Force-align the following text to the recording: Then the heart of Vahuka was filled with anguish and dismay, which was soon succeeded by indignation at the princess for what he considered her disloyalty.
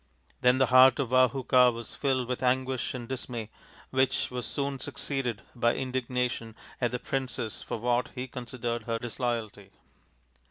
Then 0.41 0.57
the 0.57 0.65
heart 0.73 0.97
of 0.97 1.09
Vahuka 1.09 1.71
was 1.71 1.93
filled 1.93 2.27
with 2.27 2.41
anguish 2.41 2.95
and 2.95 3.07
dismay, 3.07 3.51
which 3.91 4.31
was 4.31 4.47
soon 4.47 4.79
succeeded 4.79 5.43
by 5.55 5.75
indignation 5.75 6.55
at 6.81 6.89
the 6.89 6.97
princess 6.97 7.61
for 7.61 7.77
what 7.77 8.09
he 8.15 8.27
considered 8.27 8.85
her 8.85 8.97
disloyalty. 8.97 9.69